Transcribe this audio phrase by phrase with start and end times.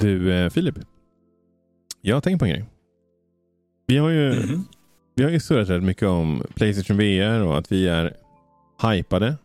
[0.00, 0.74] Du eh, Filip.
[2.00, 2.64] Jag har tänkt på en grej.
[3.86, 4.64] Vi har ju, Mhm.
[5.14, 8.16] vi har ju surrat rätt mycket om Playstation VR och att vi är
[8.92, 9.36] hypade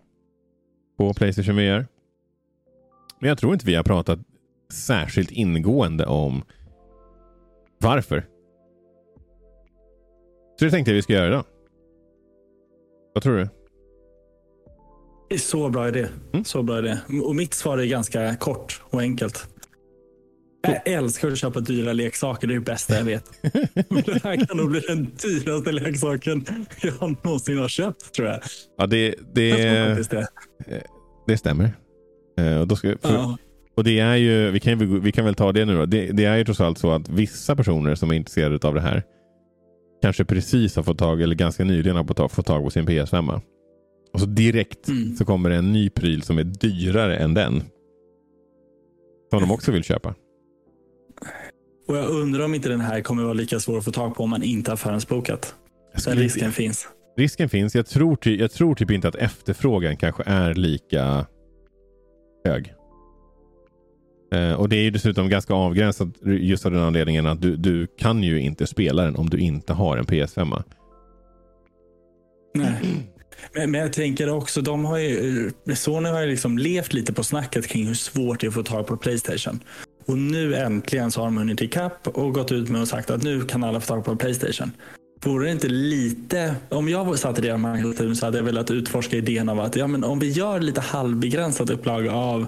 [0.98, 1.88] på Playstation VR.
[3.20, 4.20] Men jag tror inte vi har pratat
[4.74, 6.44] särskilt ingående om
[7.80, 8.26] varför.
[10.60, 11.46] Så det tänkte jag vi ska göra idag.
[13.14, 13.50] Vad tror du?
[15.38, 16.08] Så bra idé.
[16.34, 16.46] Mm.
[16.46, 16.98] Så bra idé.
[17.24, 19.50] Och mitt svar är ganska kort och enkelt.
[20.68, 22.48] Jag älskar att köpa dyra leksaker.
[22.48, 23.24] Det är det bästa jag vet.
[24.06, 26.46] Det här kan nog bli den dyraste leksaken
[26.82, 28.40] jag någonsin har köpt tror jag.
[28.78, 30.28] Ja, det, det, faktiskt det.
[31.28, 31.74] det stämmer.
[32.40, 33.38] Eh, och, då ska, för, Ja.
[33.78, 35.86] och det är ju, vi kan, vi kan väl ta det nu då.
[35.86, 38.82] Det, det är ju trots allt så att vissa personer som är intresserade av det
[38.82, 39.04] här
[40.02, 42.86] kanske precis har fått tag, eller ganska nyligen har fått tag, fått tag på sin
[42.88, 43.42] PS5.
[44.14, 45.16] Och så direkt Mm.
[45.16, 47.64] så kommer det en ny pryl som är dyrare än den.
[49.32, 50.16] Som de också vill köpa.
[51.94, 54.24] Och jag undrar om inte den här kommer vara lika svår att få tag på
[54.24, 55.56] om man inte har förhandsbokat.
[56.06, 56.88] Den risken finns.
[57.18, 57.76] Risken finns.
[57.76, 61.26] Jag tror, ty, jag tror typ inte att efterfrågan kanske är lika
[62.46, 62.74] hög.
[64.34, 67.88] Eh, och det är ju dessutom ganska avgränsat just av den anledningen att du, du
[67.98, 70.64] kan ju inte spela den om du inte har en PS5.
[72.54, 72.74] Nej.
[73.54, 77.24] Men, men jag tänker också, de har ju, Sony har ju liksom levt lite på
[77.24, 79.60] snacket kring hur svårt det är att få tag på Playstation.
[80.06, 83.24] Och nu äntligen så har de hunnit ikapp och gått ut med och sagt att
[83.24, 84.72] nu kan alla få tag på Playstation.
[85.24, 89.18] Vore det inte lite, om jag satt i deras marknadsteam så hade jag velat utforska
[89.18, 92.46] idén av att ja, men om vi gör lite halvbegränsat upplag av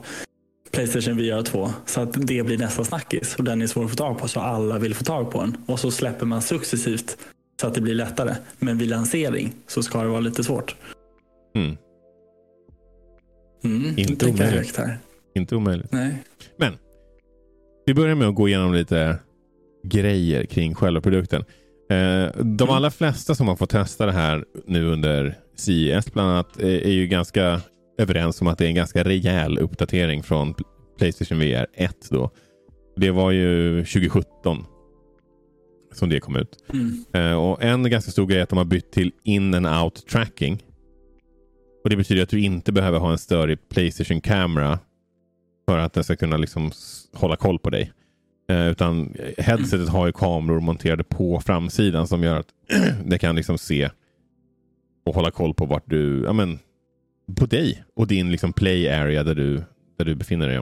[0.71, 3.95] Playstation VR 2 så att det blir nästa snackis och den är svår att få
[3.95, 5.57] tag på så alla vill få tag på den.
[5.65, 7.17] Och så släpper man successivt
[7.61, 8.35] så att det blir lättare.
[8.59, 10.75] Men vid lansering så ska det vara lite svårt.
[11.55, 11.77] Mm.
[13.63, 14.79] Mm, Inte omöjligt.
[15.35, 15.91] Inte omöjligt.
[15.91, 16.23] Nej.
[17.85, 19.19] Vi börjar med att gå igenom lite
[19.83, 21.43] grejer kring själva produkten.
[21.89, 26.61] Eh, de allra flesta som har fått testa det här nu under CES bland annat
[26.61, 27.61] eh, är ju ganska
[27.97, 30.63] överens om att det är en ganska rejäl uppdatering från Pl-
[30.97, 32.07] Playstation VR 1.
[32.09, 32.31] Då.
[32.95, 34.65] Det var ju 2017
[35.93, 36.57] som det kom ut.
[36.73, 37.05] Mm.
[37.13, 40.07] Eh, och En ganska stor grej är att de har bytt till in and out
[40.07, 40.63] tracking.
[41.83, 44.79] Och Det betyder att du inte behöver ha en större Playstation Camera
[45.65, 46.71] för att den ska kunna liksom
[47.13, 47.91] hålla koll på dig.
[48.49, 52.47] Eh, utan headsetet har ju kameror monterade på framsidan som gör att
[53.05, 53.89] det kan liksom se
[55.05, 56.59] och hålla koll på vart du, ja men,
[57.35, 59.63] på dig och din liksom play area där du,
[59.97, 60.59] där du befinner dig.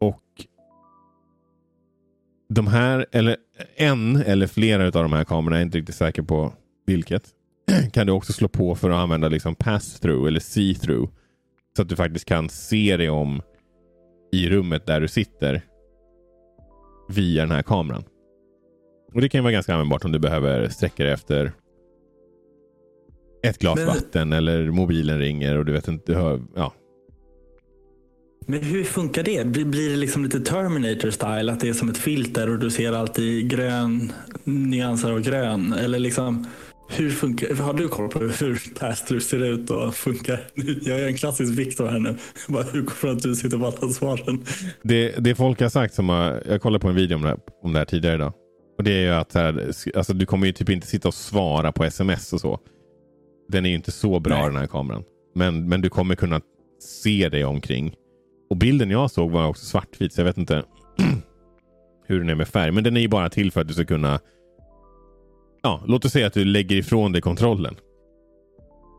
[0.00, 0.46] Och
[2.48, 3.36] de här, eller
[3.76, 6.52] en eller flera av de här kamerorna, jag är inte riktigt säker på
[6.86, 7.22] vilket,
[7.92, 11.08] kan du också slå på för att använda liksom pass-through eller see-through.
[11.76, 13.42] Så att du faktiskt kan se dig om
[14.32, 15.62] i rummet där du sitter
[17.08, 18.04] via den här kameran.
[19.14, 21.52] Och Det kan ju vara ganska användbart om du behöver sträcka dig efter
[23.42, 26.72] ett glas Men- vatten eller mobilen ringer och du vet inte, du hör, ja.
[28.46, 29.46] Men hur funkar det?
[29.46, 31.52] Blir, det liksom lite Terminator-style?
[31.52, 34.12] Att det är som ett filter och du ser alltid grön,
[34.44, 35.72] nyanser av grön?
[35.72, 36.46] Eller liksom,
[36.90, 40.40] hur funkar, har du koll på hur pass-through ser ut och funkar?
[40.82, 42.16] Jag är en klassisk Viktor här nu.
[42.48, 44.44] Bara utgår från att du sitter på alla svaren.
[44.82, 47.38] Det, det folk har sagt, som har, jag kollade på en video om det här,
[47.62, 48.32] om det här tidigare idag.
[48.78, 51.72] Och det är ju att här, alltså, du kommer ju typ inte sitta och svara
[51.72, 52.60] på sms och så.
[53.48, 54.46] Den är ju inte så bra Nej.
[54.46, 55.02] den här kameran.
[55.34, 56.40] Men, men du kommer kunna
[56.80, 57.94] se dig omkring.
[58.50, 60.64] Och bilden jag såg var också svartvit så jag vet inte
[62.06, 62.72] hur den är med färg.
[62.72, 64.20] Men den är ju bara till för att du ska kunna
[65.62, 67.74] Ja, låt oss säga att du lägger ifrån dig kontrollen.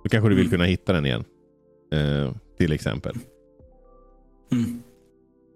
[0.03, 0.51] Då kanske du vill Mm.
[0.51, 1.23] kunna hitta den igen.
[1.93, 3.15] Eh, till exempel.
[4.51, 4.83] Mm.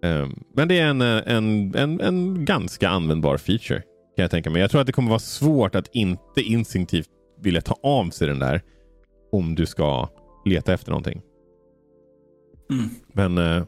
[0.04, 3.80] Eh, Men det är en, eh, en, en, en ganska användbar feature.
[4.16, 4.62] Kan jag tänka mig.
[4.62, 7.10] Jag tror att det kommer vara svårt att inte instinktivt
[7.42, 8.62] vilja ta av sig den där.
[9.32, 10.10] Om du ska
[10.46, 11.22] leta efter någonting.
[12.72, 12.86] Mm.
[13.14, 13.64] Men eh,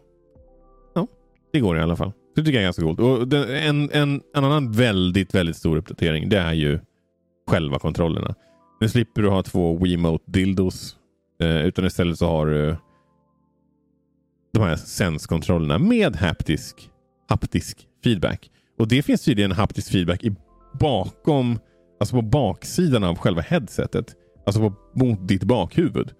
[0.96, 1.07] ja,
[1.54, 2.12] det går i alla fall.
[2.36, 3.00] Det tycker jag är ganska coolt.
[3.00, 6.80] Och en, en, en annan väldigt, väldigt stor uppdatering det är ju
[7.47, 8.35] själva kontrollerna.
[8.79, 10.95] Nu slipper du ha två Wiimote dildos.
[11.41, 12.75] Eh, utan istället så har du
[14.53, 16.89] de här Sense-kontrollerna med haptisk,
[17.29, 18.51] haptisk feedback.
[18.79, 20.35] Och det finns tydligen haptisk feedback i
[20.79, 21.59] bakom,
[21.99, 24.15] alltså på baksidan av själva headsetet.
[24.45, 26.11] Alltså på, mot ditt bakhuvud.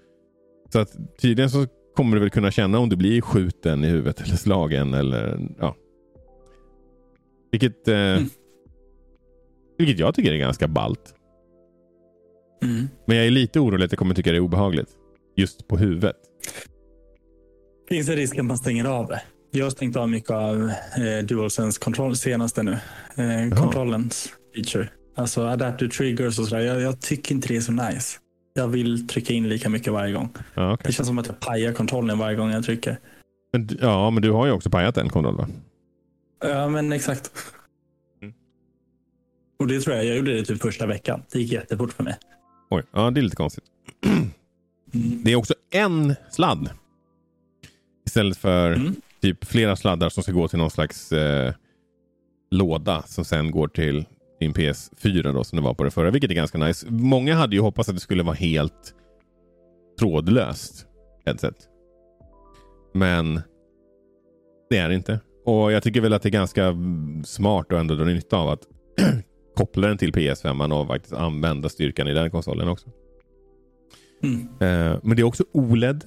[0.74, 1.66] Så att tydligen så
[1.96, 5.76] kommer du väl kunna känna om du blir skjuten i huvudet eller slagen eller ja.
[7.52, 8.20] Vilket, eh,
[9.78, 11.17] vilket jag tycker är ganska ballt.
[12.64, 12.90] Mm.
[13.06, 14.90] Men jag är lite orolig att jag kommer tycka det är obehagligt.
[15.36, 16.16] Just på huvudet.
[17.90, 19.22] Finns det risk att man stänger av det?
[19.52, 22.72] Jag har stängt av mycket av eh, DualSense kontroll senaste nu.
[23.16, 24.90] Eh, kontrollens feature.
[25.16, 26.62] Alltså adaptive triggers och sådär.
[26.62, 28.20] Jag, jag, tycker inte det är så nice.
[28.54, 30.30] Jag vill trycka in lika mycket varje gång.
[30.54, 30.88] Ja, okay.
[30.88, 33.00] Det känns som att jag pajar kontrollen varje gång jag trycker.
[33.54, 35.48] Men, ja, men du har ju också pajat en kontroll va?
[36.44, 37.32] Ja, men exakt.
[38.22, 38.34] Mm.
[39.60, 41.22] Och det tror jag, jag gjorde det typ första veckan.
[41.32, 42.18] Det gick jättefort för mig.
[42.70, 43.64] Oj, ja det är lite konstigt.
[44.06, 44.32] Mm.
[45.24, 46.70] Det är också en sladd.
[48.06, 48.96] Istället för mm.
[49.22, 51.54] typ flera sladdar som ska gå till någon slags eh,
[52.52, 54.06] låda som sen går till
[54.40, 56.88] din PS4 då, som det var på det förra, vilket är ganska nice.
[56.90, 58.94] Många hade ju hoppats att det skulle vara helt
[60.00, 60.88] trådlöst
[61.26, 61.56] headset.
[62.94, 63.42] Men
[64.70, 65.20] det är det inte.
[65.46, 66.76] Och jag tycker väl att det är ganska
[67.26, 68.62] smart att ändå dra nytta av att
[69.58, 72.90] koppla den till PS5 och faktiskt använda styrkan i den konsolen också.
[74.24, 74.42] Mm.
[74.42, 76.04] Eh, men det är också OLED.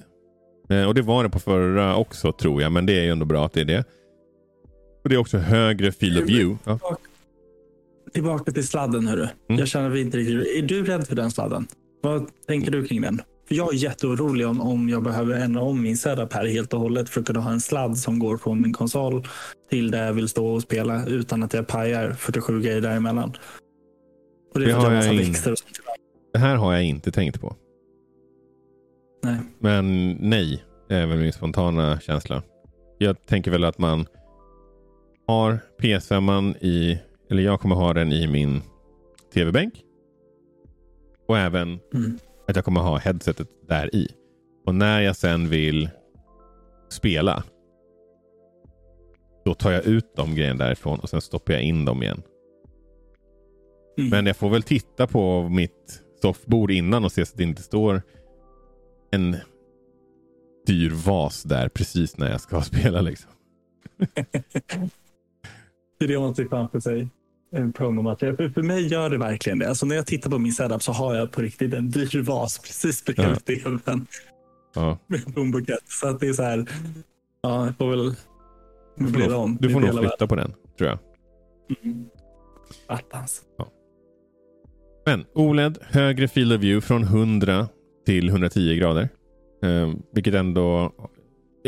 [0.69, 3.25] Eh, och det var det på förra också tror jag, men det är ju ändå
[3.25, 3.83] bra att det är det.
[5.03, 6.57] Och det är också högre field of view.
[6.63, 6.97] Ja.
[8.13, 9.27] Tillbaka till sladden hörru.
[9.49, 9.59] Mm.
[9.59, 10.57] Jag känner inte riktigt.
[10.57, 11.67] Är du rädd för den sladden?
[12.01, 13.21] Vad tänker du kring den?
[13.55, 17.09] Jag är jätteorolig om, om jag behöver ändra om min setup här helt och hållet
[17.09, 19.27] för att kunna ha en sladd som går från min konsol
[19.69, 23.33] till där jag vill stå och spela utan att jag pajar 47 grejer däremellan.
[24.53, 25.35] Och det, det, har jag in...
[26.33, 27.55] det här har jag inte tänkt på.
[29.23, 29.37] Nej.
[29.59, 32.43] Men nej, det är väl min spontana känsla.
[32.97, 34.05] Jag tänker väl att man
[35.27, 36.99] har PS5 i,
[37.29, 38.61] eller jag kommer ha den i min
[39.33, 39.73] tv-bänk.
[41.27, 42.19] Och även mm.
[42.47, 44.07] Att jag kommer ha headsetet där i.
[44.65, 45.89] Och när jag sen vill
[46.89, 47.43] spela.
[49.45, 52.21] Då tar jag ut de grejerna därifrån och sen stoppar jag in dem igen.
[53.97, 54.09] Mm.
[54.09, 57.63] Men jag får väl titta på mitt soffbord innan och se så att det inte
[57.63, 58.01] står
[59.11, 59.35] en
[60.67, 63.01] dyr vas där precis när jag ska spela.
[63.01, 63.31] Liksom.
[65.99, 67.07] det är det man ser framför sig.
[67.73, 68.37] Promomaterial.
[68.37, 69.69] För, för mig gör det verkligen det.
[69.69, 72.59] Alltså när jag tittar på min setup så har jag på riktigt en dyr vas
[72.59, 73.79] precis bredvid ja.
[73.79, 74.07] tvn.
[74.75, 74.97] Ja.
[75.07, 75.83] Med blombukett.
[75.85, 76.65] Så att det är så här.
[77.41, 78.15] Ja, jag får väl
[78.97, 79.57] möblera om.
[79.61, 80.99] Du får nog flytta på den tror jag.
[81.83, 82.05] Mm.
[82.87, 83.41] Attans.
[83.57, 83.67] Ja.
[85.05, 87.67] Men OLED, högre field of view från 100
[88.05, 89.09] till 110 grader.
[89.63, 90.93] Eh, vilket ändå...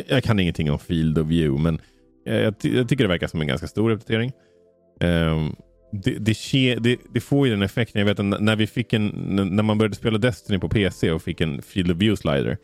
[0.07, 1.81] Jag kan ingenting om field of view, men
[2.23, 4.31] jag, ty jag tycker det verkar som en ganska stor uppdatering.
[4.99, 5.49] Eh,
[5.93, 7.99] det, det, det, det, får ju den effekten.
[7.99, 9.07] Jag vet att när, vi fick en,
[9.51, 12.57] när man började spela Destiny på PC och fick en field of view slider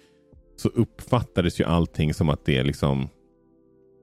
[0.56, 3.10] så uppfattades ju allting som att det liksom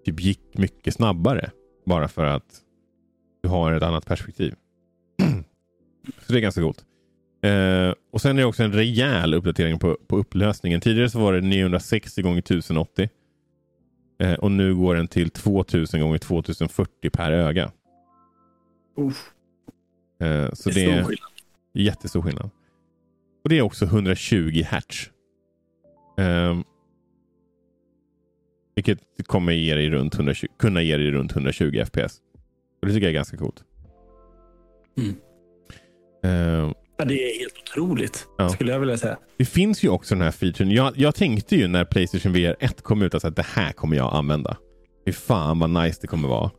[0.05, 1.51] typ gick mycket snabbare.
[1.87, 2.61] Bara för att
[3.43, 4.55] du har ett annat perspektiv.
[6.27, 6.85] så det är ganska coolt.
[7.43, 10.81] Eh, och sen är det också en rejäl uppdatering på, på upplösningen.
[10.81, 13.09] Tidigare så var det 960 gånger 1080
[14.21, 17.73] eh, och nu går den till 2000 gånger 2040 per öga.
[20.21, 21.31] Eh, så det är, det är skillnad.
[21.75, 22.51] jättestor skillnad.
[23.45, 25.11] Och det är också 120 hertz.
[26.19, 26.59] Eh,
[28.75, 32.21] vilket kommer ge dig runt 120, kunna ge dig runt 120 fps.
[32.81, 33.65] Och Det tycker jag är ganska coolt.
[34.99, 35.17] Mm.
[36.25, 38.49] Uh, Ja, det är helt otroligt, ja.
[38.49, 39.19] skulle jag vilja säga.
[39.39, 40.71] Det finns ju också den här featuren.
[40.71, 44.15] Jag, jag tänkte ju när Playstation VR 1 kom ut att det här kommer jag
[44.15, 44.57] använda.
[45.07, 46.51] Fy fan vad nice det kommer vara.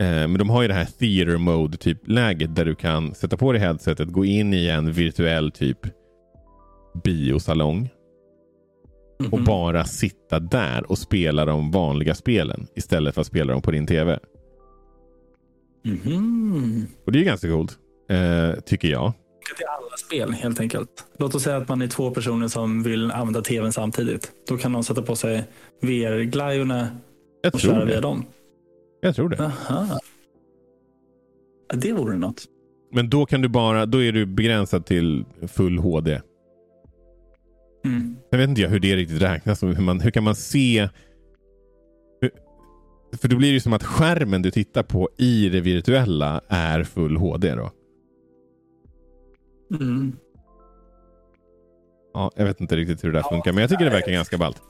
[0.00, 3.36] Eh, men de har ju det här theater mode typ läget där du kan sätta
[3.36, 5.78] på dig headsetet, gå in i en virtuell typ
[7.04, 7.76] biosalong.
[7.78, 7.90] Mm
[9.18, 9.32] -hmm.
[9.32, 13.70] Och bara sitta där och spela de vanliga spelen istället för att spela dem på
[13.70, 14.18] din tv.
[15.84, 16.86] Mm -hmm.
[17.06, 17.78] Och det är ganska coolt.
[18.10, 19.12] Eh, tycker jag
[19.54, 21.04] till alla spel helt enkelt.
[21.18, 24.32] Låt oss säga att man är två personer som vill använda tvn samtidigt.
[24.48, 25.44] Då kan någon sätta på sig
[25.82, 26.88] VR-glajjorna
[27.52, 28.24] och köra via dem.
[29.00, 29.44] Jag tror det.
[29.44, 29.98] Aha.
[31.74, 32.44] Det vore något.
[32.92, 36.20] Men då kan du bara, då är du begränsad till full HD.
[37.84, 38.16] Mm.
[38.30, 39.62] Jag vet inte hur det riktigt räknas.
[39.62, 40.88] Hur, man, hur kan man se?
[43.12, 46.84] för då blir det ju som att skärmen du tittar på i det virtuella är
[46.84, 47.70] full HD då.
[49.80, 50.16] Mm.
[52.14, 54.38] Ja, jag vet inte riktigt hur det där funkar, men jag tycker det verkar ganska
[54.38, 54.62] ballt.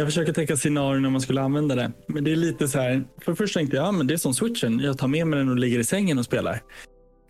[0.00, 1.92] Jag försöker tänka scenarier när man skulle använda det.
[2.06, 3.04] Men det är lite så här.
[3.24, 4.80] För först tänkte jag, ja, men det är som switchen.
[4.80, 6.62] Jag tar med mig den och ligger i sängen och spelar.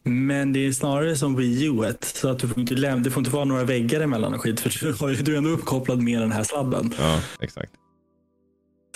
[0.05, 3.21] Men det är snarare som Wii U så att du får inte lämna, det får
[3.21, 4.61] inte vara några väggar emellan och skit.
[4.61, 6.95] För du, är ändå uppkopplad med den här sladden.
[6.99, 7.73] Ja, exakt.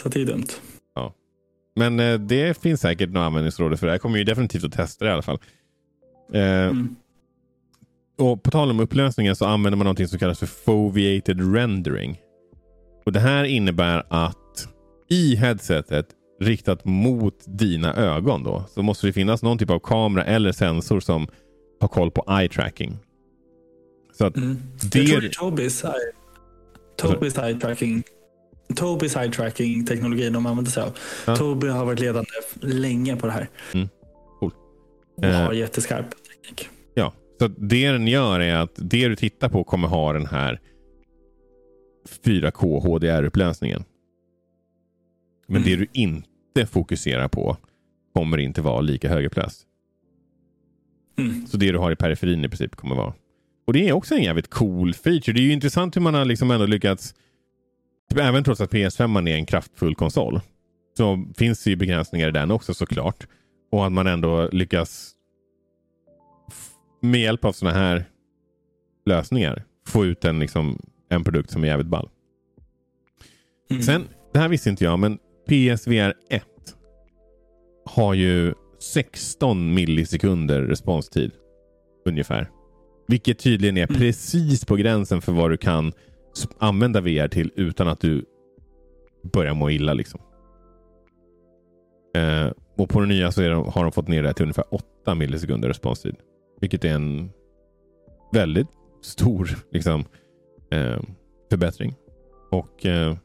[0.02, 0.48] Så det är dumt.
[0.94, 1.14] Ja.
[1.76, 3.92] Men eh, det finns säkert några användningsområden för det.
[3.92, 5.38] Jag kommer ju definitivt att testa det i alla fall.
[6.32, 6.96] Eh, mm.
[8.18, 12.20] Och På tal om upplösningen så använder man något som kallas för foveated rendering.
[13.06, 14.68] Och Det här innebär att
[15.08, 16.06] i headsetet
[16.40, 21.00] riktat mot dina ögon då så måste det finnas någon typ av kamera eller sensor
[21.00, 21.26] som
[21.80, 22.98] har koll på eye tracking.
[24.18, 24.56] Så att Mm.
[24.92, 24.98] det...
[25.02, 25.92] Jag tror Tobis eye,
[26.96, 28.02] Tobis eye tracking.
[28.76, 30.98] Tobis eye tracking teknologi de använder sig av.
[31.26, 31.36] Ja.
[31.36, 32.30] Tobii har varit ledande
[32.60, 33.48] länge på det här.
[33.74, 33.88] Mm.
[34.40, 34.52] Cool.
[35.16, 36.68] Och har jätteskarp teknik.
[36.94, 40.60] Ja, så det den gör är att det du tittar på kommer ha den här
[42.08, 43.84] 4K HDR-upplösningen.
[45.46, 45.68] Men Mm.
[45.70, 47.56] det du inte fokuserar på
[48.14, 49.66] kommer inte vara lika högupplöst.
[51.18, 51.46] Mm.
[51.46, 53.14] Så det du har i periferin i princip kommer vara.
[53.66, 55.32] Och det är också en jävligt cool feature.
[55.32, 57.14] Det är ju intressant hur man har liksom ändå lyckats,
[58.16, 60.40] även trots att PS5 är en kraftfull konsol,
[60.96, 63.26] så finns det ju begränsningar i den också såklart.
[63.72, 65.14] Och att man ändå lyckas
[67.02, 68.04] med hjälp av sådana här
[69.06, 70.78] lösningar få ut en, liksom,
[71.14, 72.08] en produkt som är jävligt ball.
[73.70, 73.82] Mm.
[73.82, 75.18] Sen, det här visste inte jag, men
[75.48, 76.44] PSVR 1
[77.86, 81.30] har ju 16 millisekunder responstid
[82.06, 82.50] ungefär.
[83.08, 84.00] Vilket tydligen är Mm.
[84.00, 85.92] precis på gränsen för vad du kan
[86.58, 88.24] använda VR till utan att du
[89.32, 89.94] börjar må illa.
[89.94, 90.20] Liksom.
[92.16, 95.14] Eh, och på det nya så de, har de fått ner det till ungefär 8
[95.14, 96.16] millisekunder responstid.
[96.60, 97.30] Vilket är en
[98.32, 98.68] väldigt
[99.02, 100.04] stor liksom,
[100.70, 101.00] eh,
[101.50, 101.94] förbättring.
[102.50, 103.16] Och eh,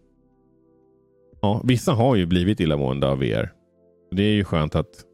[1.41, 3.53] ja, Vissa har ju blivit illamående av VR.
[4.12, 5.05] Det är ju skönt att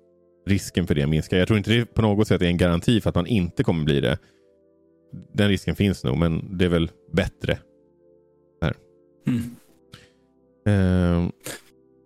[0.48, 1.38] risken för det minskar.
[1.38, 3.86] Jag tror inte det på något sätt är en garanti för att man inte kommer
[3.86, 4.18] bli det.
[5.34, 7.60] Den risken finns nog, men det är väl bättre.
[9.28, 9.56] Mm.
[10.68, 11.30] Eh,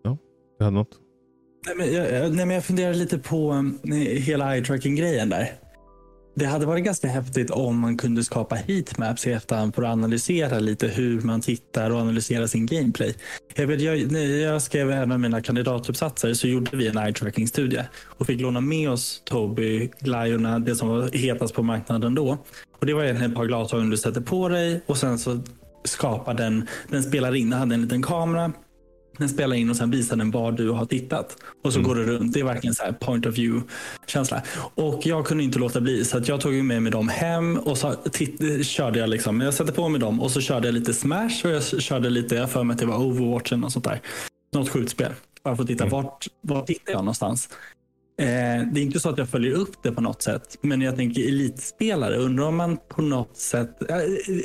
[0.03, 0.17] ja,
[0.57, 0.99] du hade något?
[1.65, 3.79] Nej, men jag, nej, men jag funderar lite på um,
[4.17, 5.49] hela eye tracking-grejen där.
[6.39, 10.59] Det hade varit ganska häftigt om man kunde skapa heatmaps i efterhand för att analysera
[10.59, 13.15] lite hur man tittar och analysera sin gameplay.
[13.55, 17.83] Jag, vet, jag, jag skrev en av mina kandidatuppsatser så gjorde vi en eye tracking-studie
[18.05, 22.37] och fick låna med oss Tobii, Gliona, det som var hetast på marknaden då.
[22.79, 25.39] Och Det var egentligen ett par glasögon du sätter på dig och sen så
[25.83, 28.51] skapar den, den spelar in, den hade en liten kamera
[29.19, 31.37] den spelar in och sen visar den var du har tittat.
[31.63, 31.89] Och så Mm.
[31.89, 32.33] går det runt.
[32.33, 34.41] Det är verkligen så här point of view-känsla.
[34.75, 37.77] Och jag kunde inte låta bli så att jag tog med mig dem hem och
[37.77, 37.95] så
[38.63, 39.41] körde jag liksom.
[39.41, 42.35] Jag satte på mig dem och så körde jag lite Smash och jag körde lite,
[42.35, 44.01] jag för mig att det var Overwatch eller något sånt där.
[44.53, 45.11] Något skjutspel.
[45.43, 45.91] Bara för att titta Mm.
[46.03, 47.49] vart, vart tittar jag någonstans.
[48.19, 48.25] Eh,
[48.71, 50.57] det är inte så att jag följer upp det på något sätt.
[50.61, 53.81] Men jag tänker elitspelare, undrar om man på något sätt...
[53.89, 53.97] eh,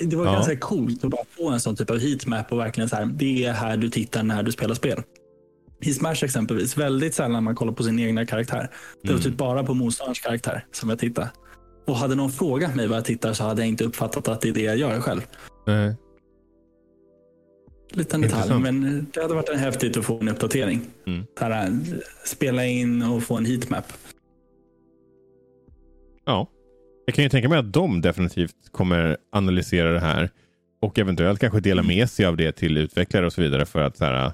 [0.05, 0.33] Det var Ja.
[0.33, 3.45] ganska coolt att bara få en sån typ av heatmap och verkligen så här, det
[3.45, 5.03] är här du tittar när du spelar spel.
[5.81, 8.71] I Smash exempelvis, väldigt sällan man kollar på sin egna karaktär.
[9.03, 9.23] Det var Mm.
[9.23, 11.31] typ bara på motståndarens karaktär som jag tittade.
[11.87, 14.49] Och hade någon frågat mig vad jag tittar så hade jag inte uppfattat att det
[14.49, 15.21] är det jag gör själv.
[15.67, 15.95] Nej.
[17.97, 18.63] Liten detalj, Intressant.
[18.63, 20.81] men det hade varit en häftigt att få en uppdatering.
[21.07, 21.25] Mm.
[21.41, 21.79] Här,
[22.25, 23.85] spela in och få en heatmap.
[26.25, 26.49] Ja.
[27.07, 30.31] Jag kan ju tänka mig att de definitivt kommer analysera det här
[30.83, 31.97] och eventuellt kanske dela Mm.
[31.97, 34.33] med sig av det till utvecklare och så vidare för att så här,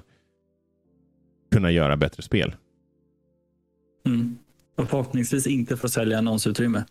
[1.51, 2.55] kunna göra bättre spel.
[4.05, 4.37] Mm.
[4.77, 6.83] Och förhoppningsvis inte för att sälja annonsutrymme.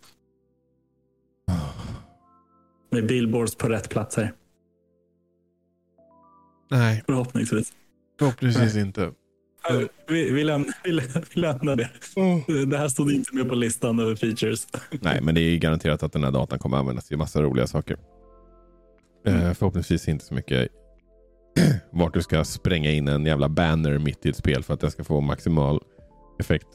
[2.91, 4.33] Med billboards på rätt platser.
[6.71, 7.73] Nej, Förhoppningsvis.
[8.19, 9.11] förhoppningsvis inte.
[10.09, 11.91] Vi, vi, lämnar, vi, lämnar, vi lämnar det.
[12.67, 14.67] Det här stod inte med på listan över features.
[14.91, 17.97] Nej, men det är garanterat att den här datan kommer användas till massa roliga saker.
[19.27, 19.55] Eh, Mm.
[19.55, 20.69] förhoppningsvis inte så mycket
[21.93, 24.91] vart du ska spränga in en jävla banner mitt i ett spel för att det
[24.91, 25.81] ska få maximal
[26.41, 26.67] effekt.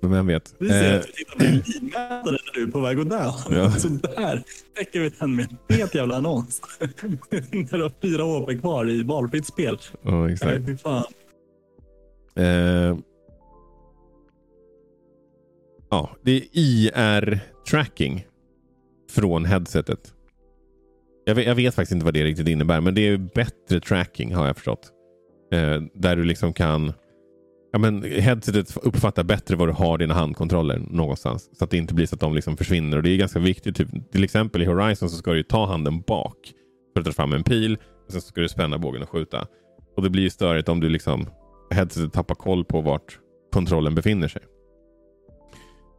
[0.00, 0.54] Men vem vet.
[0.58, 3.10] Vi ser Eh, att du tittar på din livmätare när du är på väg att
[3.10, 3.30] dö.
[3.50, 3.70] Ja.
[3.72, 4.42] Så där
[4.76, 6.62] täcker vi den med en fet jävla annons.
[6.80, 9.78] när du har fyra HP kvar i valfritt spel.
[10.02, 10.60] ja, exakt.
[10.66, 11.04] Nej, fan.
[12.36, 12.98] Eh,
[15.90, 18.26] ja, det är IR-tracking
[19.10, 20.14] från headsetet.
[21.24, 24.34] Jag vet, jag vet faktiskt inte vad det riktigt innebär, men det är bättre tracking
[24.34, 24.90] har jag förstått.
[25.52, 26.92] Eh, där du liksom kan...
[27.72, 31.50] Ja, men headsetet uppfattar bättre vad du har dina handkontroller någonstans.
[31.58, 32.96] Så att det inte blir så att de liksom försvinner.
[32.96, 33.76] Och Det är ganska viktigt.
[33.76, 36.36] Typ, till exempel i Horizon så ska du ta handen bak
[36.92, 37.78] för att ta fram en pil.
[38.06, 39.46] Och Sen ska du spänna bågen och skjuta.
[39.96, 41.26] Och det blir ju störigt om du liksom
[41.70, 43.18] headsetet tappar koll på vart
[43.52, 44.42] kontrollen befinner sig.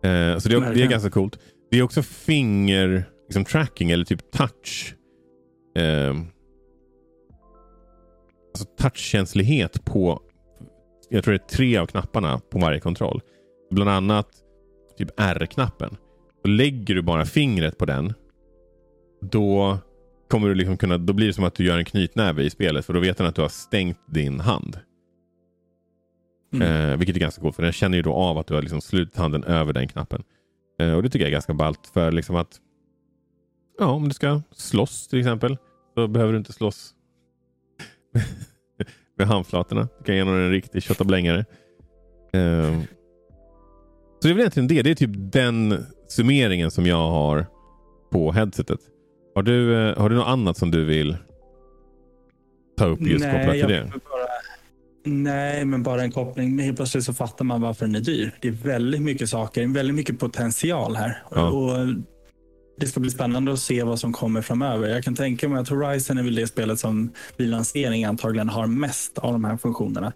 [0.03, 1.39] Eh, så det, det är ganska coolt.
[1.71, 4.95] Det är också finger liksom tracking eller typ touch.
[5.77, 6.15] Eh,
[8.53, 10.21] alltså touchkänslighet på
[11.11, 13.21] jag tror det är tre av knapparna på varje kontroll.
[13.71, 14.27] Bland annat
[14.97, 15.97] typ R-knappen.
[16.43, 18.13] Och lägger du bara fingret på den
[19.21, 19.77] då
[20.27, 22.85] kommer du liksom kunna, då blir det som att du gör en knytnäve i spelet.
[22.85, 24.79] För då vet den att du har stängt din hand.
[26.53, 26.91] Mm.
[26.91, 28.81] Eh, vilket är ganska coolt för den känner ju då av att du har liksom
[28.81, 30.23] slutit handen över den knappen.
[30.79, 32.59] Eh, och det tycker jag är ganska ballt för liksom att
[33.79, 35.57] ja, om du ska slåss till exempel
[35.95, 36.93] så behöver du inte slåss
[39.21, 39.87] med handflatorna.
[39.97, 41.39] Du kan ge någon en riktig köttablängare.
[42.33, 42.81] Eh,
[44.19, 44.81] så det är väl egentligen det.
[44.81, 47.45] Det är typ den summeringen som jag har
[48.11, 48.79] på headsetet.
[49.35, 51.17] Har du, eh, har du något annat som du vill
[52.77, 53.91] ta upp just kopplat till det?
[53.93, 54.27] bara,
[55.05, 56.59] nej, men bara en koppling.
[56.59, 58.31] Helt plötsligt så fattar man varför den är dyr.
[58.41, 61.23] Det är väldigt mycket saker, väldigt mycket potential här.
[61.31, 61.49] Ja.
[61.49, 61.87] Och
[62.77, 64.87] det ska bli spännande att se vad som kommer framöver.
[64.89, 68.67] Jag kan tänka mig att Horizon är väl det spelet som vid lansering antagligen har
[68.67, 70.13] mest av de här funktionerna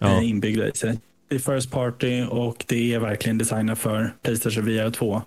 [0.00, 0.06] Ja.
[0.18, 0.98] eh, inbyggda i sig.
[1.28, 5.22] Det är First Party och det är verkligen designat för Playstation VR 2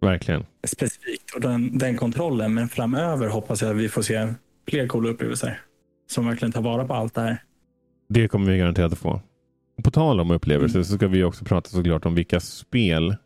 [0.00, 0.46] Verkligen.
[0.66, 2.54] specifikt och den, den kontrollen.
[2.54, 4.34] Men framöver hoppas jag att vi får se
[4.70, 5.60] fler coola upplevelser
[6.10, 7.42] som verkligen tar vara på allt det här.
[8.08, 9.20] Det kommer vi garanterat att få.
[9.82, 10.84] På tal om upplevelser Mm.
[10.84, 13.16] så ska vi också prata såklart om vilka spel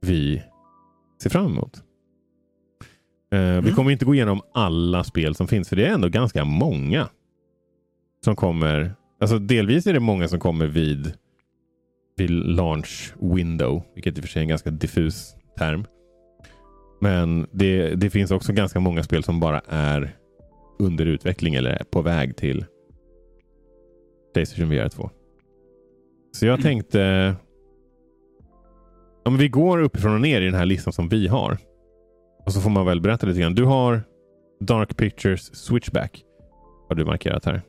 [0.00, 0.42] vi
[1.22, 1.82] ser fram emot.
[3.30, 3.74] Vi Mm.
[3.74, 7.08] kommer inte gå igenom alla spel som finns för det är ändå ganska många
[8.24, 8.94] som kommer.
[9.20, 11.12] Alltså delvis är det många som kommer vid,
[12.16, 15.84] vid launch window, vilket i och för sig är en ganska diffus term.
[17.00, 20.16] Men det, det finns också ganska många spel som bara är
[20.78, 22.64] under utveckling eller är på väg till
[24.34, 25.10] Playstation VR 2.
[26.32, 26.62] Så jag Mm.
[26.62, 27.34] tänkte
[29.26, 31.58] om vi går uppifrån och ner i den här listan som vi har.
[32.44, 33.54] Och så får man väl berätta lite grann.
[33.54, 34.02] Du har
[34.60, 36.22] Dark Pictures Switchback.
[36.88, 37.62] Har du markerat här.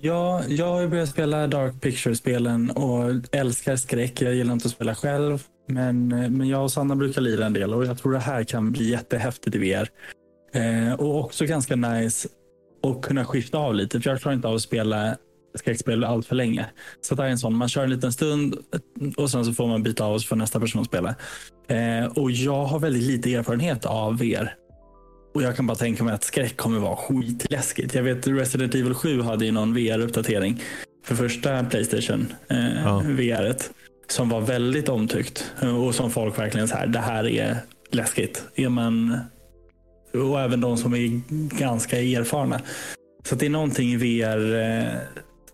[0.00, 4.22] Ja, jag har börjat spela Dark Pictures spelen och älskar skräck.
[4.22, 7.74] Jag gillar inte att spela själv, men, men jag och Sanna brukar lira en del
[7.74, 9.88] och jag tror det här kan bli jättehäftigt i VR.
[10.54, 12.28] Eh, och också ganska nice
[12.82, 15.16] att kunna skifta av lite, för jag klarar inte av att spela
[15.56, 16.66] skräckspel allt för länge.
[17.00, 18.56] Så det är en sån, man kör en liten stund
[19.16, 21.14] och sen så får man byta av och så får nästa person spela.
[21.68, 24.54] Eh, och jag har väldigt lite erfarenhet av VR.
[25.34, 27.94] Och jag kan bara tänka mig att skräck kommer vara skitläskigt.
[27.94, 30.62] Jag vet Resident Evil 7 hade ju någon VR-uppdatering
[31.04, 33.02] för första Playstation eh, Ja.
[33.06, 33.56] VR
[34.08, 37.56] som var väldigt omtyckt och som folk verkligen så här, det här är
[37.90, 38.44] läskigt.
[38.54, 39.18] Är man,
[40.14, 41.20] och även de som är
[41.58, 42.60] ganska erfarna.
[43.28, 43.96] Så att det är någonting i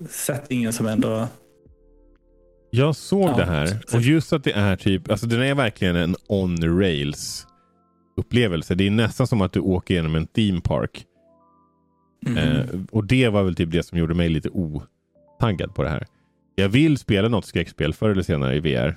[0.02, 1.28] VR-settingen som ändå
[2.70, 3.36] Jag såg Ja.
[3.36, 7.46] det här och just att det är typ, alltså den är verkligen en on rails
[8.16, 8.74] upplevelse.
[8.74, 11.04] Det är nästan som att du åker genom en theme park.
[12.26, 12.36] Mhm.
[12.38, 16.06] Eh, och det var väl typ det som gjorde mig lite otaggad på det här.
[16.54, 18.96] Jag vill spela något skräckspel förr eller senare i VR.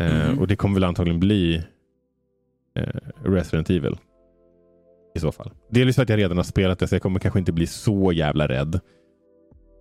[0.00, 0.38] Eh, Mhm.
[0.38, 1.62] Och det kommer väl antagligen bli
[2.78, 3.96] eh, Resident Evil.
[5.14, 5.50] I så fall.
[5.70, 8.12] Delvis för att jag redan har spelat det så jag kommer kanske inte bli så
[8.12, 8.80] jävla rädd.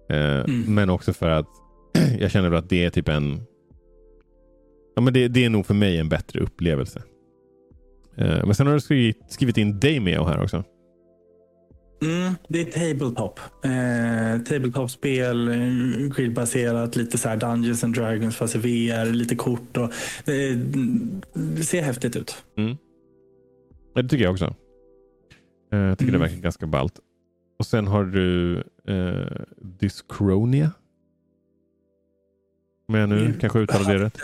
[0.10, 0.76] Eh, Mm.
[0.76, 1.48] Men också för att
[2.20, 3.42] jag känner att det är typ en
[4.96, 7.04] Ja men det, det är nog för mig en bättre upplevelse.
[8.18, 10.64] Eh, men sen har du skrivit, skrivit in Damio här också.
[12.02, 13.40] Mm, det är tabletop.
[13.66, 19.78] Eh, Tabletop-spel, eh, gridbaserat, lite så Dungeons and Dragons fast i VR, lite kort.
[19.78, 19.84] Och,
[20.30, 20.58] eh,
[21.34, 22.44] det ser häftigt ut.
[23.94, 24.46] Ja, det tycker jag också.
[25.74, 26.22] Eh, Jag tycker Mm.
[26.22, 27.00] det verkar ganska ballt.
[27.60, 30.72] Och sen har du eh, Dyschronia.
[32.88, 33.40] Om jag nu Mm.
[33.40, 34.18] kanske uttalar det rätt.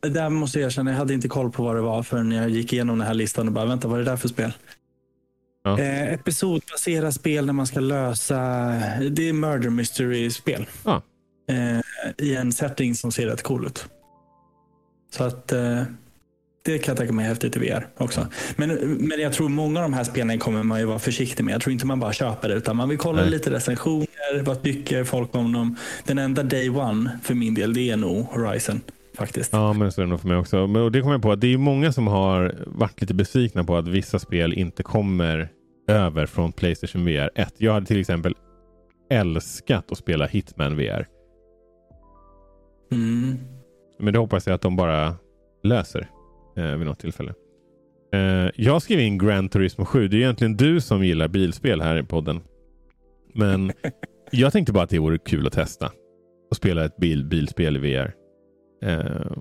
[0.00, 2.72] Där måste jag erkänna, jag hade inte koll på vad det var förrän jag gick
[2.72, 4.52] igenom den här listan och bara, vänta, vad är det där för spel?
[5.64, 5.78] Ja.
[5.78, 8.38] Eh, episodbaserat spel där man ska lösa,
[9.10, 10.66] det är murder mystery-spel.
[10.84, 11.02] Ja.
[11.48, 11.80] Eh,
[12.18, 13.86] I en setting som ser rätt cool ut.
[15.10, 15.82] Så att eh,
[16.64, 18.26] det kan jag tänka mig är häftigt i VR också.
[18.56, 21.54] Men, men jag tror många av de här spelen kommer man ju vara försiktig med.
[21.54, 23.30] Jag tror inte man bara köper det utan man vill kolla Nej.
[23.30, 24.42] lite recensioner.
[24.44, 25.76] Vad tycker folk om dem?
[26.04, 28.80] Den enda day one för min del det är nog Horizon
[29.16, 29.52] faktiskt.
[29.52, 30.66] Ja, men så är det nog för mig också.
[30.66, 33.64] Men, och det kommer jag på att det är många som har varit lite besvikna
[33.64, 35.48] på att vissa spel inte kommer
[35.88, 37.54] över från Playstation VR 1.
[37.58, 38.34] Jag hade till exempel
[39.10, 41.06] älskat att spela Hitman VR.
[42.92, 43.38] Mm.
[43.98, 45.14] Men det hoppas jag att de bara
[45.62, 46.08] löser
[46.56, 47.34] eh, vid något tillfälle.
[48.14, 50.08] Eh, jag skrev in Gran Turismo 7.
[50.08, 52.40] Det är egentligen du som gillar bilspel här i podden.
[53.34, 53.72] Men
[54.30, 55.92] jag tänkte bara att det vore kul att testa.
[56.50, 58.14] Och spela ett bil, bilspel i VR.
[58.84, 59.32] Eh,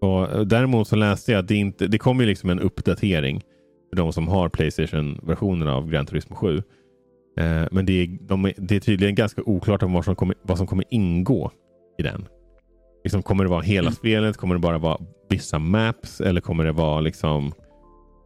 [0.00, 3.42] och däremot så läste jag att det inte det kommer ju liksom en uppdatering
[3.90, 6.56] för de som har Playstation-versionen av Gran Turismo 7.
[6.56, 6.62] Eh,
[7.70, 10.66] men det är, de, det är tydligen ganska oklart om vad som kommer, vad som
[10.66, 11.50] kommer ingå
[11.98, 12.28] i den.
[13.04, 13.94] Liksom, kommer det vara hela Mm.
[13.94, 14.36] spelet?
[14.36, 16.20] Kommer det bara vara vissa maps?
[16.20, 17.52] Eller kommer det vara liksom...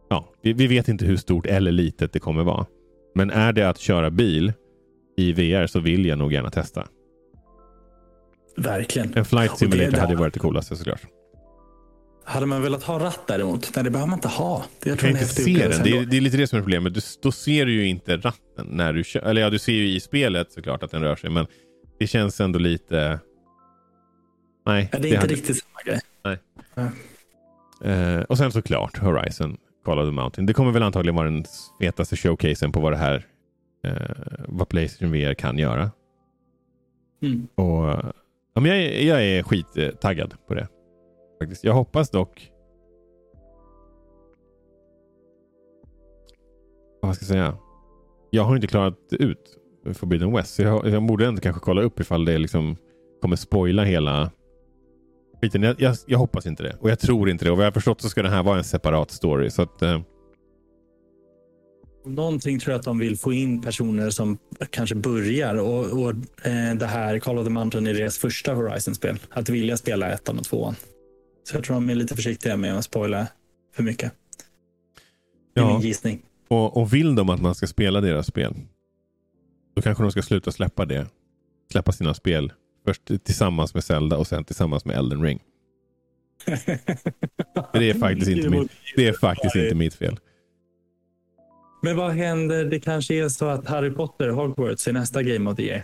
[0.09, 2.65] ja, vi, vi vet inte hur stort eller litet det kommer vara.
[3.15, 4.53] Men är det att köra bil
[5.17, 6.87] i VR så vill jag nog gärna testa.
[8.57, 9.17] Verkligen.
[9.17, 11.01] En flight simulator det- hade varit det coolaste såklart.
[12.27, 13.75] Hade man velat ha ratt däremot?
[13.75, 14.65] Nej, det behöver man inte ha.
[14.83, 15.83] Det jag tror kan inte se den.
[15.83, 16.93] Det är, det är lite det som är problemet.
[16.93, 19.19] Du, då ser du ju inte ratten när du kör.
[19.21, 21.29] Eller ja, du ser ju i spelet såklart att den rör sig.
[21.29, 21.45] Men
[21.99, 23.19] det känns ändå lite...
[24.65, 24.89] Nej.
[24.91, 25.99] Det är inte hade- riktigt samma grej.
[27.83, 30.45] Eh, och sen såklart Horizon Call of the Mountain.
[30.45, 31.45] Det kommer väl antagligen vara den
[31.81, 33.25] fetaste showcasen på vad det här
[33.83, 33.93] eh,
[34.47, 35.91] vad Playstation VR kan göra.
[37.21, 37.47] Mm.
[37.55, 37.83] Och,
[38.53, 40.67] ja, men jag, är- jag är skittaggad på det.
[41.41, 41.63] Faktiskt.
[41.63, 42.51] Jag hoppas dock
[47.01, 47.57] vad ska jag säga?
[48.29, 49.57] Jag har inte klarat ut
[49.93, 50.55] Forbidden West.
[50.55, 52.77] Så jag, jag borde ändå kanske kolla upp ifall det liksom
[53.21, 54.31] kommer spoila hela
[55.45, 55.63] skiten.
[55.63, 56.77] Jag, jag, jag hoppas inte det.
[56.79, 57.51] Och jag tror inte det.
[57.51, 59.49] Och vad jag har förstått så ska det här vara en separat story.
[59.49, 60.01] Så att, eh,
[62.05, 64.37] Någonting tror jag att de vill få in personer som
[64.69, 66.09] kanske börjar och, och
[66.45, 69.19] eh, det här Call of the Mountain är deras första Horizon-spel.
[69.29, 70.75] Att vilja spela ettan och tvåan.
[71.43, 73.27] Så jag tror de är lite försiktiga med att spoila
[73.75, 74.11] för mycket.
[75.55, 75.73] Det är Ja.
[75.73, 76.21] min gissning.
[76.47, 78.55] och, och vill de att man ska spela deras spel.
[79.75, 81.07] Då kanske de ska sluta släppa det.
[81.71, 82.51] Släppa sina spel.
[82.85, 85.39] Först tillsammans med Zelda och sen tillsammans med Elden Ring.
[87.73, 90.19] Det är faktiskt inte mitt, det är faktiskt inte mitt fel.
[91.83, 92.65] Men vad händer?
[92.65, 95.83] Det kanske är så att Harry Potter, Hogwarts, är nästa Game of the Year.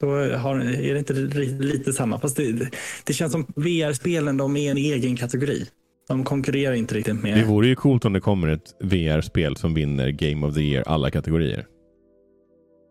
[0.00, 2.20] Då har, är det inte li- lite samma.
[2.20, 2.70] Fast det,
[3.04, 5.66] det känns som VR-spelen, de är en egen kategori.
[6.08, 7.38] De konkurrerar inte riktigt med...
[7.38, 10.84] Det vore ju coolt om det kommer ett VR-spel som vinner Game of the Year
[10.86, 11.66] alla kategorier.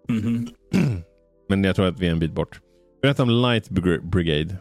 [0.09, 0.47] Mhm.
[1.49, 2.59] Men jag tror att vi är en bit bort.
[3.01, 4.51] Berätta om Light Brig- Brigade.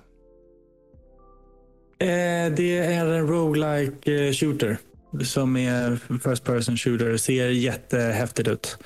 [1.98, 4.76] Eh, det är en roguelike eh, shooter
[5.24, 7.16] som är first person shooter.
[7.16, 8.78] Ser jättehäftigt ut.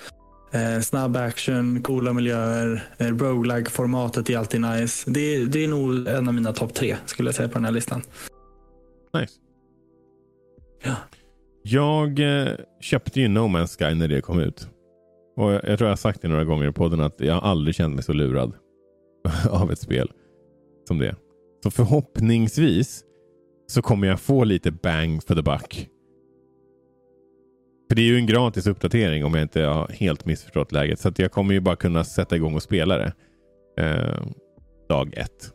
[0.53, 2.89] Eh, snabb action, coola miljöer.
[2.99, 5.11] Eh, roguelike formatet är alltid nice.
[5.11, 7.73] Det, det är nog en av mina topp tre skulle jag säga på den här
[7.73, 8.03] listan.
[9.21, 9.33] Nice.
[10.85, 10.95] Ja.
[11.63, 12.49] Jag eh,
[12.81, 14.69] köpte ju No Man's Sky när det kom ut.
[15.37, 17.75] Och jag, jag tror jag har sagt det några gånger i podden att jag aldrig
[17.75, 18.53] känt mig så lurad
[19.51, 20.11] av ett spel
[20.89, 21.17] som det.
[21.63, 23.05] Så förhoppningsvis
[23.67, 25.89] så kommer jag få lite bang for the buck.
[27.89, 31.01] För det är ju en gratis uppdatering om jag inte har helt missförstått läget.
[31.01, 33.13] Så att jag kommer ju bara kunna sätta igång och spela det
[33.79, 34.27] eh,
[34.89, 35.51] dag ett.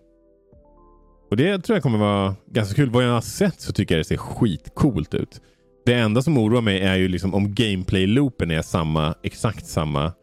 [1.32, 2.90] Och det tror jag kommer vara ganska kul.
[2.90, 5.42] Vad jag har sett så tycker jag det ser skitcoolt ut.
[5.86, 10.14] Det enda som oroar mig är ju liksom om gameplay-loopen är samma, exakt samma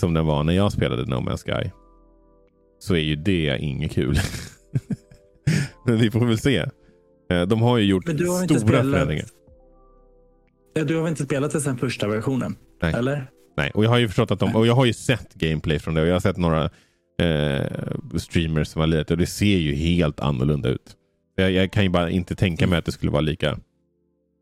[0.00, 1.70] som den var när jag spelade No Man's Sky.
[2.84, 4.18] Så är ju det inget kul.
[5.86, 6.56] Men vi får väl se.
[7.30, 9.26] Eh, De har ju gjort har stora spelat- förändringar.
[10.74, 12.56] Ja, Du har väl inte spelat det sen första versionen?
[12.82, 12.94] Nej.
[12.94, 13.26] Eller?
[13.56, 15.94] Nej, och jag har ju förstått att de, och jag har ju sett gameplay från
[15.94, 16.64] det och jag har sett några
[17.22, 17.66] eh,
[18.18, 20.96] streamers som har lirat och det ser ju helt annorlunda ut.
[21.36, 23.58] Jag, jag kan ju bara inte tänka mig att det skulle vara lika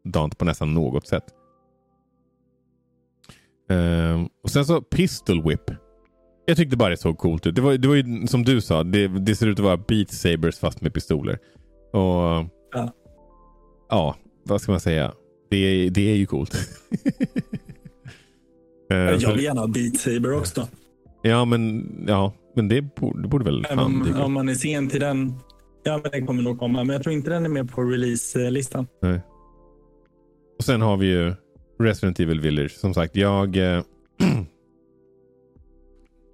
[0.04, 1.24] dant på nästan något sätt.
[3.70, 5.70] Eh, och sen så Pistol Whip.
[6.46, 7.54] Jag tyckte bara det såg coolt ut.
[7.54, 10.10] Det var, det var ju som du sa, det, det ser ut att vara Beat
[10.10, 11.38] Sabers fast med pistoler.
[11.92, 12.00] Och
[12.74, 12.92] Ja.
[13.88, 15.12] ja, vad ska man säga?
[15.50, 16.54] Det, är- det är ju coolt.
[18.90, 20.68] Eh, Jag vill gärna ha Beat Saber också.
[21.22, 24.88] Ja, men, ja, men det, borde, det borde väl Även fan om, man är sen
[24.88, 25.34] till den.
[25.82, 26.84] Ja, men den kommer nog komma.
[26.84, 28.86] Men jag tror inte den är med på release-listan.
[29.02, 29.20] Nej.
[30.58, 31.34] Och sen har vi ju
[31.80, 32.70] Resident Evil Village.
[32.72, 33.56] Som sagt, jag...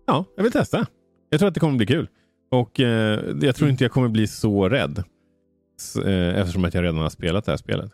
[0.09, 0.87] Ja, jag vill testa.
[1.31, 2.09] Jag tror att det kommer bli kul.
[2.51, 5.03] Och eh, jag tror inte jag kommer bli så rädd.
[6.05, 7.91] Eh, eftersom att jag redan har spelat det här spelet.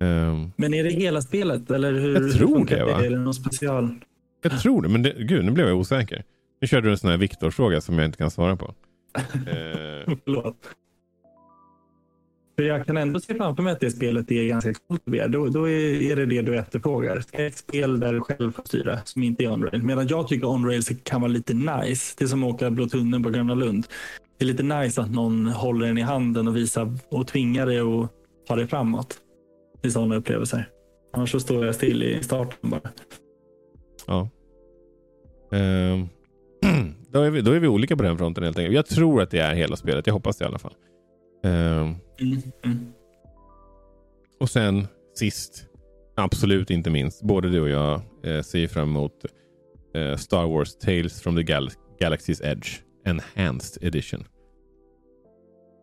[0.00, 1.70] Ehm, Men är det hela spelet?
[1.70, 3.04] Eller hur, Jag hur tror funkar det, va?
[3.04, 3.94] Är det någon special?
[4.42, 6.24] jag tror det, men det, gud, nu blev jag osäker.
[6.60, 8.64] Nu körde du en sån här Viktor-fråga som jag inte kan svara på.
[9.34, 10.56] Eh, Förlåt.
[12.56, 15.46] För jag kan ändå se framför mig att det spelet är ganska coolt att Då,
[15.46, 17.22] då är, det det du efterfrågar.
[17.32, 19.82] Ett spel där du själv får styra som inte är on-rail.
[19.82, 22.14] Medan jag tycker on-rail kan vara lite nice.
[22.18, 23.86] Det är som att åka Blå tunneln på Gröna Lund.
[24.38, 27.78] Det är lite nice att någon håller en i handen och visar och tvingar dig
[27.78, 28.10] att
[28.48, 29.18] ta dig framåt.
[29.82, 30.68] I sådana upplevelser.
[31.12, 32.90] Annars så står jag still i starten bara.
[34.06, 34.28] Ja.
[35.52, 36.08] Ehm,
[37.10, 38.74] då, är vi, då är vi olika på den fronten helt enkelt.
[38.74, 40.06] Jag tror att det är hela spelet.
[40.06, 40.74] Jag hoppas det i alla fall.
[41.46, 42.92] Mm, mm.
[44.40, 45.66] och sen sist,
[46.16, 49.12] absolut inte minst, både du och jag eh, ser fram emot
[49.94, 52.68] eh, Star Wars Tales from the Gal Galaxy's Edge
[53.06, 54.24] Enhanced Edition.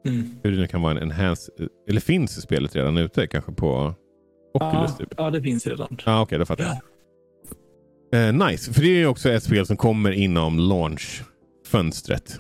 [0.06, 0.36] Mm.
[0.44, 1.54] Hur det nu kan vara en enhanced,
[1.90, 3.94] eller finns spelet redan ute kanske på
[4.54, 5.14] Oculus ja, typ?
[5.18, 5.98] ja, det finns redan.
[6.06, 6.80] Ja, okej, okay, då fattar jag.
[8.14, 12.40] Eh, nice, för det är också ett spel som kommer inom launch-fönstret.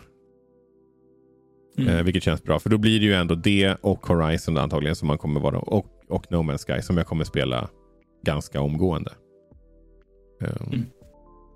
[1.78, 1.96] Mm.
[1.96, 5.08] Eh, vilket känns bra, för då blir det ju ändå det och Horizon antagligen som
[5.08, 7.70] man kommer vara och, och No Man's Sky som jag kommer spela
[8.26, 9.12] ganska omgående.
[10.42, 10.86] Um, Mm.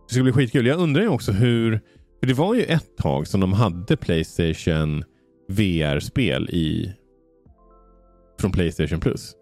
[0.07, 0.65] Det ska bli skitkul.
[0.65, 1.79] Jag undrar ju också hur,
[2.19, 5.03] för det var ju ett tag som de hade Playstation
[5.47, 6.93] VR-spel i
[8.39, 9.35] från Playstation Plus.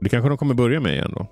[0.00, 1.26] Det kanske de kommer börja med igen då.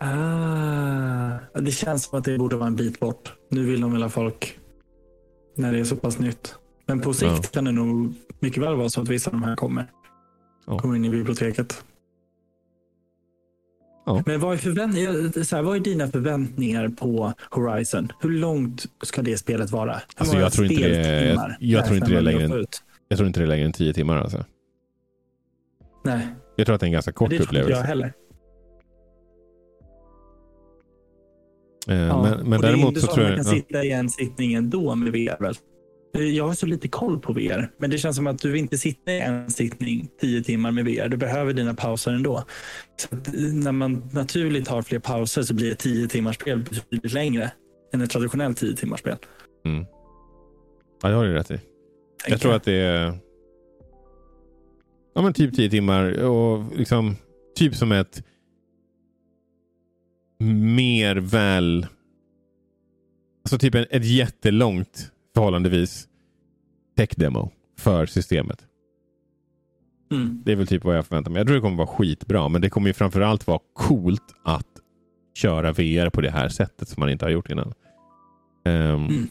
[0.00, 3.34] Ah, det känns som att det borde vara en bit bort.
[3.50, 4.58] Nu vill de väl ha folk
[5.54, 6.54] när det är så pass nytt.
[6.86, 7.42] Men på sikt Ja.
[7.52, 9.90] kan det nog mycket väl vara så att vissa av de här kommer.
[10.66, 10.78] Ja.
[10.78, 11.84] Kommer in i biblioteket.
[14.06, 14.22] Ja.
[14.26, 18.08] Men vad är, förvänt- så här, vad är dina förväntningar på Horizon?
[18.20, 19.92] Hur långt ska det spelet vara?
[19.92, 22.64] Hur Alltså, jag tror inte det- speltimmar jag tror inte det är längre än-?
[23.08, 24.44] Jag tror inte det är längre än tio timmar alltså.
[26.04, 27.86] Nej, Jag tror att det är en ganska kort det tror inte jag upplevelse.
[27.88, 28.12] heller.
[31.88, 33.36] Eh, Ja, Men, men däremot så tror jag...
[33.36, 33.60] man kan Ja.
[33.60, 35.36] sitta i en sittning ändå med VR.
[35.42, 35.54] Väl?
[36.34, 39.12] Jag har så lite koll på VR, men det känns som att du inte sitta
[39.12, 41.08] i en sittning tio timmar med VR.
[41.08, 42.44] Du behöver dina pauser ändå.
[43.12, 47.52] Eh, när man naturligt har fler pauser så blir ett tio timmars spel betydligt längre
[47.94, 49.16] än ett traditionellt tio timmars spel.
[49.64, 49.84] Mm.
[51.02, 51.60] Ja, det har du rätt i.
[52.28, 53.14] Jag tror att det är
[55.14, 57.16] ja, men typ 10 timmar och liksom
[57.58, 58.22] typ som ett
[60.74, 61.86] mer väl
[63.44, 66.08] alltså typ en, ett jättelångt förhållandevis
[66.96, 68.66] tech-demo för systemet.
[70.12, 70.42] Mm.
[70.44, 71.40] Det är väl typ vad jag förväntar mig.
[71.40, 74.66] Jag tror det kommer vara skitbra, men det kommer ju framförallt vara coolt att
[75.34, 77.72] köra VR på det här sättet som man inte har gjort innan.
[78.64, 79.28] Ehm, Mm.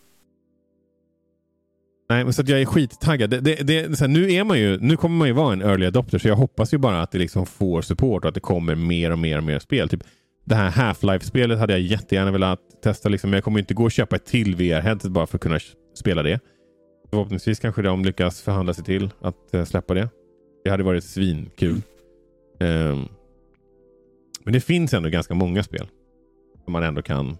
[2.09, 3.29] Nej, men så att jag är skittaggad.
[3.29, 5.85] Det, det, det, här, nu, är man ju, nu kommer man ju vara en early
[5.85, 8.75] adopter, så jag hoppas ju bara att det liksom får support och att det kommer
[8.75, 9.89] mer och mer och mer spel.
[9.89, 10.03] Typ,
[10.51, 13.91] det här Half-Life-spelet hade jag jättegärna velat testa, liksom, men jag kommer inte gå och
[13.91, 15.59] köpa ett till VR-headset bara för att kunna
[15.95, 16.39] spela det.
[17.09, 20.09] Förhoppningsvis kanske de lyckas förhandla sig till att eh, släppa det.
[20.63, 21.81] Det hade varit svinkul.
[22.59, 23.05] Ehm,
[24.43, 25.87] men det finns ändå ganska många spel
[26.63, 27.37] som man ändå kan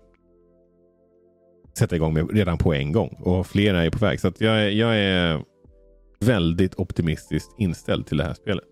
[1.78, 3.18] sätta igång med redan på en gång.
[3.20, 4.20] Och flera är på väg.
[4.20, 5.44] Så jag, är, jag är
[6.20, 8.66] väldigt optimistiskt inställd till det här spelet.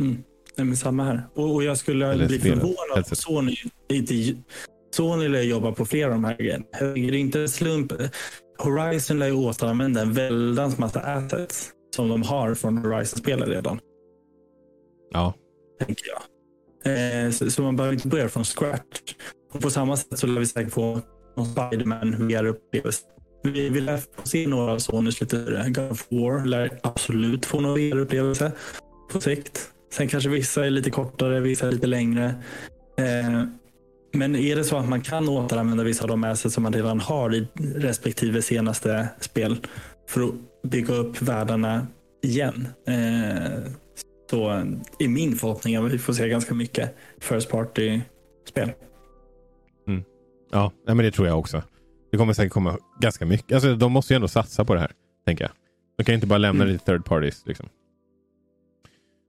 [0.00, 0.22] Mm.
[0.56, 1.28] Nej, men samma här.
[1.34, 3.04] Och, och jag skulle Eller bli förvånad om.
[3.04, 3.56] Sony
[3.88, 4.42] inte...
[4.94, 6.64] Sony lär jobba på flera av de här grejerna.
[6.80, 7.92] Det är inte en slump.
[8.58, 13.80] Horizon lär ju återanvända en väldans massa assets som de har från Horizon-spelet redan.
[15.10, 15.34] Ja,
[15.78, 16.22] Tänker jag.
[16.86, 19.14] Eh, så, så man behöver inte börja från scratch.
[19.52, 21.00] Och på samma sätt så lär vi säkert få
[21.36, 23.02] någon Spiderman VR-upplevelse.
[23.42, 25.64] Vi, vi lär få se några av Sonys lite.
[25.68, 28.52] God of War lär absolut få någon VR-upplevelse
[29.12, 29.73] på sikt.
[29.94, 32.34] Sen kanske vissa är lite kortare, vissa är lite längre.
[32.98, 33.44] Eh,
[34.12, 37.00] men är det så att man kan återanvända vissa av de assets som man redan
[37.00, 39.56] har i respektive senaste spel
[40.08, 40.34] för att
[40.70, 41.86] bygga upp världarna
[42.22, 42.68] igen.
[42.88, 43.70] Eh,
[44.30, 44.48] så
[44.98, 48.72] är min förhoppning att vi får se ganska mycket First Party-spel.
[50.52, 51.62] ja nej, men det tror jag också.
[52.10, 53.52] Det kommer säkert komma ganska mycket.
[53.52, 54.90] Alltså, de måste ju ändå satsa på det här,
[55.26, 55.52] tänker jag.
[55.98, 56.72] De kan inte bara lämna Mm.
[56.72, 57.42] det till third parties.
[57.46, 57.68] Liksom.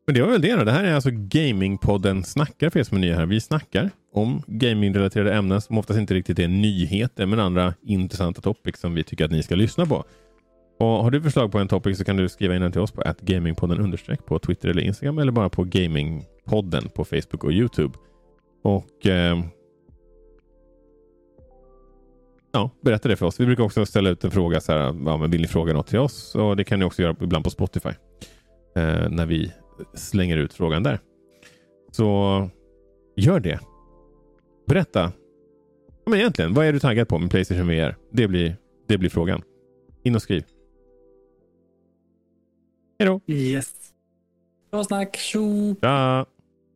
[0.08, 0.64] Men det var väl det då.
[0.64, 3.26] Det här är alltså Gamingpodden Snackar för er som är nya här.
[3.26, 8.80] Vi snackar om gamingrelaterade ämnen som oftast inte riktigt är nyheter men andra intressanta topics
[8.80, 10.04] som vi tycker att ni ska lyssna på.
[10.80, 12.92] Och Har du förslag på en topic så kan du skriva in den till oss
[12.92, 17.52] på att gamingpodden understreck på Twitter eller Instagram eller bara på gamingpodden på Facebook och
[17.52, 17.94] Youtube.
[18.64, 19.40] Och eh,
[22.52, 23.40] ja, berätta det för oss.
[23.40, 24.62] Vi brukar också ställa ut en fråga.
[24.62, 26.36] Så här, ja, men vill ni fråga något till oss?
[26.36, 27.90] Och Det kan ni också göra ibland på Spotify.
[28.76, 29.52] Eh, när vi
[29.94, 31.00] slänger ut frågan där.
[31.92, 32.50] Så
[33.16, 33.60] gör det.
[34.68, 35.12] Berätta.
[35.88, 37.96] Ja, men egentligen, vad är du taggad på med Playstation VR?
[38.12, 38.58] Det blir,
[38.88, 39.42] det blir frågan.
[40.04, 40.44] In och skriv.
[43.00, 43.22] Hej då!
[43.28, 43.74] Yes.
[44.72, 45.16] Bra snack.
[45.16, 45.76] Tjo!
[45.82, 46.26] Tja!